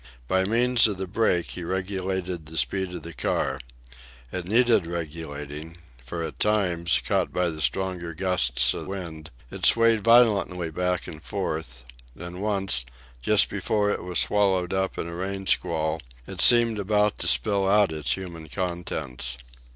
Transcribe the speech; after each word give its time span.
By 0.27 0.45
means 0.45 0.87
of 0.87 0.97
the 0.97 1.05
brake 1.05 1.51
he 1.51 1.63
regulated 1.63 2.47
the 2.47 2.57
speed 2.57 2.91
of 2.95 3.03
the 3.03 3.13
car. 3.13 3.59
It 4.31 4.45
needed 4.45 4.87
regulating, 4.87 5.77
for 6.03 6.23
at 6.23 6.39
times, 6.39 6.99
caught 7.07 7.31
by 7.31 7.51
the 7.51 7.61
stronger 7.61 8.15
gusts 8.15 8.73
of 8.73 8.87
wind, 8.87 9.29
it 9.51 9.63
swayed 9.63 10.03
violently 10.03 10.71
back 10.71 11.05
and 11.05 11.21
forth; 11.21 11.85
and 12.17 12.41
once, 12.41 12.83
just 13.21 13.47
before 13.47 13.91
it 13.91 14.01
was 14.03 14.17
swallowed 14.19 14.73
up 14.73 14.97
in 14.97 15.07
a 15.07 15.13
rain 15.13 15.45
squall, 15.45 16.01
it 16.25 16.41
seemed 16.41 16.79
about 16.79 17.19
to 17.19 17.27
spill 17.27 17.69
out 17.69 17.91
its 17.91 18.13
human 18.13 18.49
contents. 18.49 19.37